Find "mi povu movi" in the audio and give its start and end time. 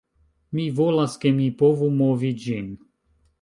1.41-2.33